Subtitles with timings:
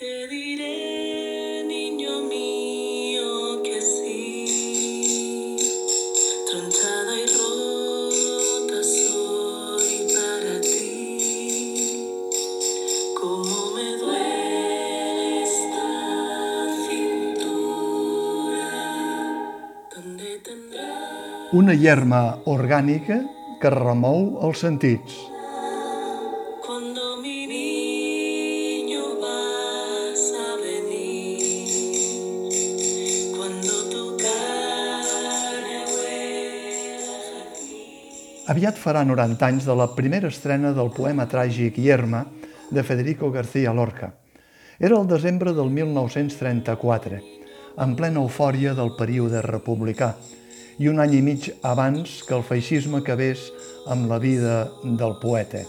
[0.00, 0.26] Te
[1.68, 5.58] niño mío, sí.
[7.36, 12.08] Rota soy para ti.
[13.20, 15.44] Cómo me duele.
[21.52, 23.20] Una hierma orgànica
[23.60, 25.29] que remou els sentits.
[38.48, 42.24] Aviat farà 90 anys de la primera estrena del poema tràgic Hierma
[42.70, 44.14] de Federico García Lorca.
[44.78, 47.20] Era el desembre del 1934,
[47.76, 50.14] en plena eufòria del període republicà,
[50.80, 53.50] i un any i mig abans que el feixisme acabés
[53.86, 55.60] amb la vida del poeta.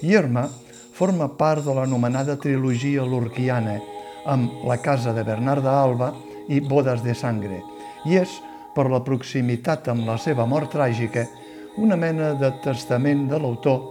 [0.00, 0.48] Hierma
[0.96, 3.76] forma part de l'anomenada trilogia lorquiana,
[4.24, 6.14] amb La casa de Bernarda Alba
[6.48, 7.60] i Bodes de sangre,
[8.08, 8.40] i és,
[8.74, 11.28] per la proximitat amb la seva mort tràgica,
[11.76, 13.82] una mena de testament de l'autor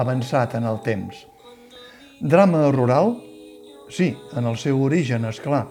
[0.00, 1.26] avançat en el temps.
[2.20, 3.14] Drama rural?
[3.92, 5.66] Sí, en el seu origen, és clar,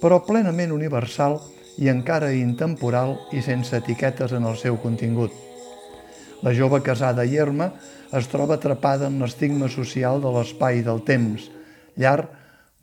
[0.00, 1.40] però plenament universal
[1.82, 5.34] i encara intemporal i sense etiquetes en el seu contingut.
[6.46, 7.72] La jove casada Hierma
[8.16, 11.50] es troba atrapada en l'estigma social de l'espai i del temps,
[11.98, 12.30] llar,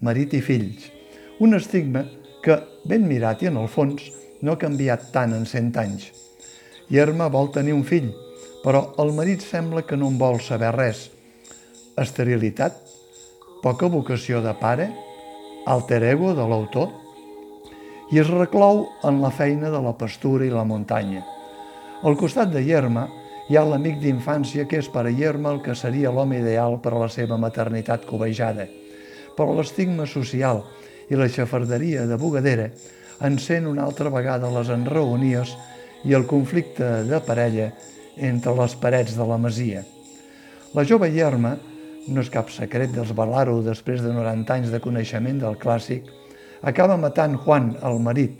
[0.03, 0.91] marit i fills.
[1.39, 2.03] Un estigma
[2.43, 4.11] que, ben mirat i en el fons,
[4.43, 6.26] no ha canviat tant en cent anys.
[6.87, 8.13] Hierma vol tenir un fill,
[8.63, 11.09] però el marit sembla que no en vol saber res.
[11.99, 12.77] Esterilitat?
[13.63, 14.87] Poca vocació de pare?
[15.67, 16.93] Alter ego de l'autor?
[18.15, 21.25] I es reclou en la feina de la pastura i la muntanya.
[22.07, 23.07] Al costat de Hierma
[23.49, 26.93] hi ha l'amic d'infància que és per a Hierma el que seria l'home ideal per
[26.95, 28.67] a la seva maternitat cobejada.
[29.35, 30.63] Però l'estigma social
[31.11, 32.71] i la xafarderia de bugadera
[33.27, 35.57] encén una altra vegada les enraonies
[36.05, 37.71] i el conflicte de parella
[38.17, 39.83] entre les parets de la masia.
[40.73, 41.55] La jove Hierma,
[42.07, 46.07] no és cap secret desvelar-ho després de 90 anys de coneixement del clàssic,
[46.61, 48.39] acaba matant Juan, el marit.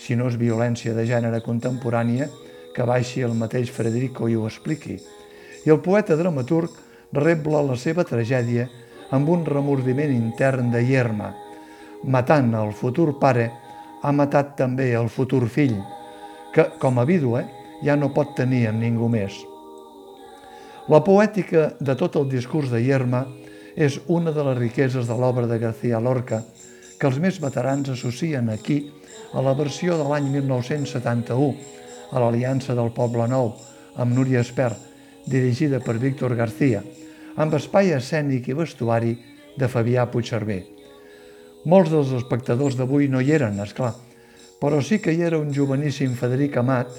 [0.00, 2.28] Si no és violència de gènere contemporània,
[2.74, 4.98] que baixi el mateix Federico i ho expliqui.
[5.66, 6.72] I el poeta dramaturg
[7.12, 8.68] rebla la seva tragèdia
[9.10, 11.32] amb un remordiment intern de Hierma.
[12.04, 13.50] Matant el futur pare,
[14.02, 15.76] ha matat també el futur fill,
[16.54, 17.44] que, com a vídua,
[17.84, 19.36] ja no pot tenir amb ningú més.
[20.90, 23.24] La poètica de tot el discurs de Hierma
[23.76, 26.42] és una de les riqueses de l'obra de García Lorca,
[26.98, 28.82] que els més veterans associen aquí
[29.32, 31.54] a la versió de l'any 1971,
[32.10, 33.54] a l'Aliança del Poble Nou,
[33.96, 34.76] amb Núria Espert,
[35.30, 36.82] dirigida per Víctor García,
[37.36, 39.14] amb espai escènic i vestuari
[39.56, 40.64] de Fabià Puigcerver.
[41.70, 43.94] Molts dels espectadors d'avui no hi eren, és clar,
[44.60, 46.92] però sí que hi era un joveníssim Federic Amat,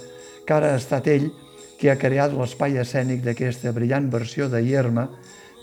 [0.46, 1.30] que ara ha estat ell
[1.78, 5.08] qui ha creat l'espai escènic d'aquesta brillant versió de Hierma,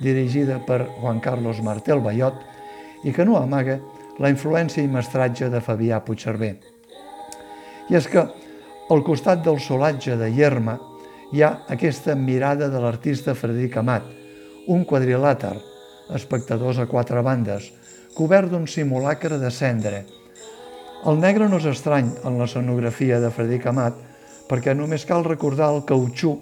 [0.01, 2.39] dirigida per Juan Carlos Martel Bayot,
[3.03, 3.79] i que no amaga
[4.19, 6.57] la influència i mestratge de Fabià Puigcerver.
[7.91, 8.25] I és que,
[8.91, 10.79] al costat del solatge de Hierma,
[11.33, 14.07] hi ha aquesta mirada de l'artista Frederic Amat,
[14.69, 15.57] un quadrilàter,
[16.15, 17.71] espectadors a quatre bandes,
[18.15, 20.05] cobert d'un simulacre de cendre.
[21.07, 23.95] El negre no és estrany en la sonografia de Frederic Amat,
[24.51, 26.33] perquè només cal recordar el cautxú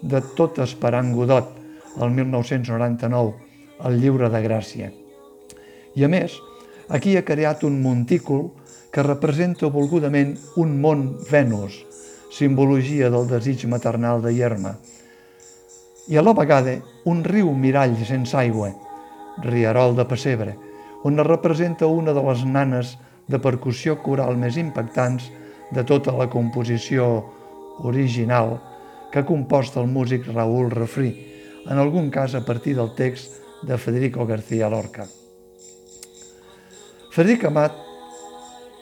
[0.00, 1.50] de Tot esperant Godot,
[2.00, 3.34] el 1999,
[3.84, 4.88] el llibre de Gràcia.
[5.92, 6.38] I a més,
[6.88, 8.46] aquí ha creat un montícul
[8.94, 11.76] que representa volgudament un món Venus,
[12.32, 14.72] simbologia del desig maternal de Hierma,
[16.08, 18.70] i a la vegada un riu mirall sense aigua,
[19.44, 20.56] Riarol de Pessebre,
[21.04, 22.96] on es representa una de les nanes
[23.28, 25.28] de percussió coral més impactants
[25.74, 27.08] de tota la composició
[27.84, 28.56] original
[29.12, 31.12] que ha compost el músic Raúl Refrí,
[31.68, 35.06] en algun cas a partir del text de Federico García Lorca.
[37.12, 37.74] Frederic Amat,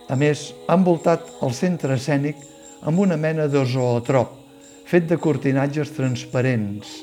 [0.08, 2.42] a més, ha envoltat el centre escènic
[2.86, 4.34] amb una mena de zootrop,
[4.86, 7.00] fet de cortinatges transparents,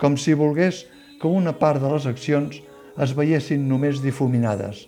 [0.00, 0.86] com si volgués
[1.20, 2.56] que una part de les accions
[2.98, 4.86] es veiessin només difuminades.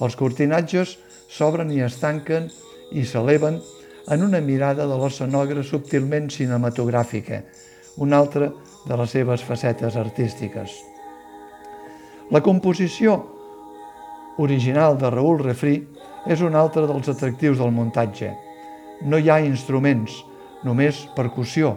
[0.00, 0.98] Els cortinatges
[1.30, 2.48] s'obren i es tanquen
[2.90, 3.60] i s'eleven
[4.10, 7.42] en una mirada de l'escenògraf subtilment cinematogràfica,
[8.02, 8.50] una altra
[8.86, 10.74] de les seves facetes artístiques.
[12.30, 13.16] La composició
[14.38, 15.76] original de Raül Refrí
[16.30, 18.30] és un altre dels atractius del muntatge.
[19.02, 20.14] No hi ha instruments,
[20.66, 21.76] només percussió,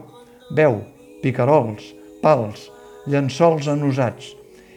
[0.56, 0.80] veu,
[1.24, 2.70] picarols, pals,
[3.08, 4.34] llençols enusats,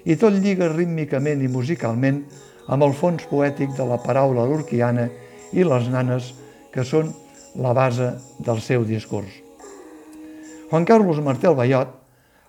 [0.06, 2.22] i tot lliga rítmicament i musicalment
[2.69, 5.09] amb el fons poètic de la paraula lurquiana
[5.53, 6.33] i les nanes,
[6.73, 7.13] que són
[7.57, 8.11] la base
[8.43, 9.31] del seu discurs.
[10.71, 11.95] Juan Carlos Martel Bayot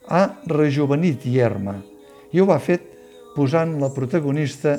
[0.09, 1.77] ha rejuvenit Ierma
[2.33, 2.83] i ho ha fet
[3.35, 4.75] posant la protagonista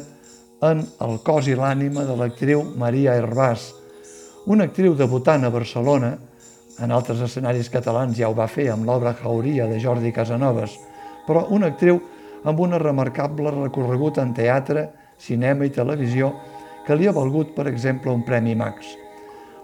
[0.67, 3.69] en el cos i l'ànima de l'actriu Maria Herbàs,
[4.50, 6.17] una actriu debutant a Barcelona,
[6.79, 10.75] en altres escenaris catalans ja ho va fer amb l'obra Jauria de Jordi Casanovas,
[11.26, 12.00] però una actriu
[12.44, 16.32] amb una remarcable recorregut en teatre, cinema i televisió
[16.86, 18.94] que li ha valgut, per exemple, un Premi Max.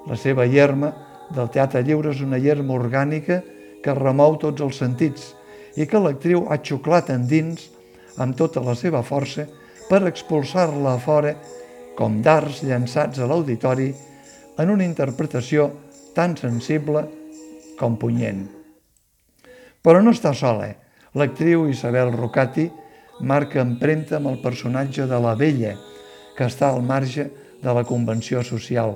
[0.08, 0.92] La seva hierma
[1.32, 3.40] del Teatre Lliure és una hierma orgànica
[3.84, 5.32] que remou tots els sentits
[5.80, 7.70] i que l'actriu ha xuclat endins
[8.20, 9.46] amb tota la seva força
[9.88, 11.34] per expulsar-la a fora
[11.96, 13.90] com darts llançats a l'auditori
[14.58, 15.70] en una interpretació
[16.14, 17.04] tan sensible
[17.78, 18.44] com punyent.
[19.82, 20.70] Però no està sola.
[21.14, 22.68] L'actriu Isabel Rocati
[23.24, 25.74] marca empremta amb el personatge de la vella,
[26.36, 27.28] que està al marge
[27.62, 28.94] de la convenció social.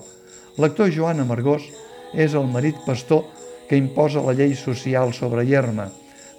[0.59, 1.65] L'actor Joan Amargós
[2.13, 3.25] és el marit pastor
[3.69, 5.89] que imposa la llei social sobre Yerma.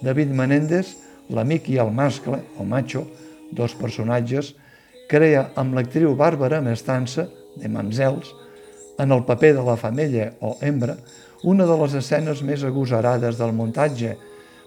[0.02, 0.94] David Menéndez,
[1.30, 3.04] l'amic i el mascle, o macho,
[3.50, 4.54] dos personatges,
[5.10, 7.26] crea amb l'actriu Bàrbara Mestança,
[7.56, 8.30] de Mamzels,
[9.00, 10.96] en el paper de la femella o hembra,
[11.42, 14.16] una de les escenes més agosarades del muntatge,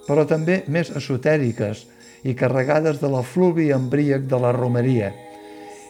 [0.07, 1.85] però també més esotèriques
[2.23, 5.11] i carregades de la fluvi embríac de la romeria.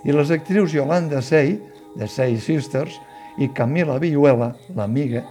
[0.04, 1.58] I les actrius Yolanda Sey,
[1.96, 2.98] de Sey Sisters,
[3.38, 5.24] i Camila Villuela, l'amiga,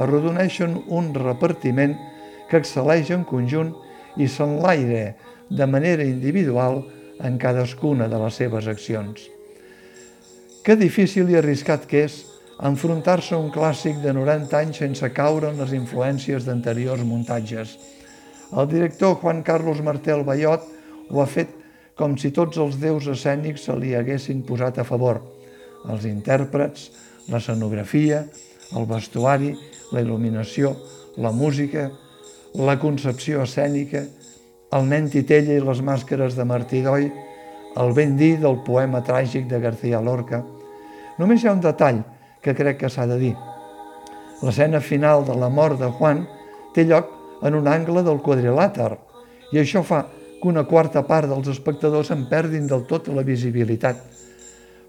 [0.00, 1.94] arrodoneixen un repartiment
[2.50, 3.72] que excel·leix en conjunt
[4.18, 5.14] i s'enlaire
[5.50, 6.82] de manera individual
[7.22, 9.28] en cadascuna de les seves accions.
[10.64, 12.22] Que difícil i arriscat que és
[12.64, 17.74] enfrontar-se a un clàssic de 90 anys sense caure en les influències d'anteriors muntatges.
[18.54, 20.66] El director Juan Carlos Martel Bayot
[21.10, 21.50] ho ha fet
[21.98, 25.20] com si tots els déus escènics se li haguessin posat a favor.
[25.90, 26.88] Els intèrprets,
[27.30, 28.24] l'escenografia,
[28.74, 29.52] el vestuari,
[29.92, 30.74] la il·luminació,
[31.18, 31.88] la música,
[32.54, 34.04] la concepció escènica,
[34.74, 37.10] el nen Titella i les màscares de Martí Doi,
[37.78, 40.44] el ben dir del poema tràgic de García Lorca.
[41.18, 42.02] Només hi ha un detall
[42.42, 43.34] que crec que s'ha de dir.
[44.42, 46.24] L'escena final de la mort de Juan
[46.74, 47.13] té lloc
[47.44, 48.92] en un angle del quadrilàter
[49.52, 50.02] i això fa
[50.40, 54.00] que una quarta part dels espectadors en perdin del tot la visibilitat.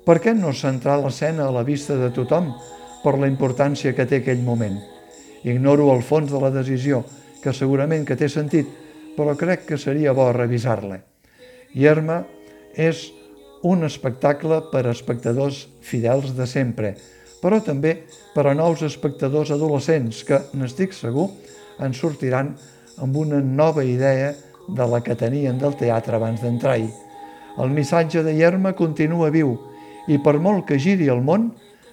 [0.05, 2.51] Per què no centrar l'escena a la vista de tothom
[3.03, 4.75] per la importància que té aquell moment?
[5.45, 7.03] Ignoro el fons de la decisió,
[7.41, 8.67] que segurament que té sentit,
[9.15, 10.99] però crec que seria bo revisar-la.
[11.75, 12.23] Yerma
[12.75, 13.07] és
[13.63, 16.95] un espectacle per a espectadors fidels de sempre,
[17.41, 17.95] però també
[18.35, 21.29] per a nous espectadors adolescents que, n'estic segur,
[21.79, 22.53] en sortiran
[23.01, 24.33] amb una nova idea
[24.67, 26.89] de la que tenien del teatre abans d'entrar-hi.
[27.61, 29.55] El missatge de Yerma continua viu
[30.07, 31.51] i per molt que giri el món,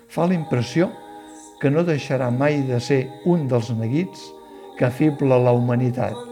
[0.08, 0.90] fa la impressió
[1.61, 4.29] que no deixarà mai de ser un dels neguits
[4.79, 6.31] que afibla la humanitat.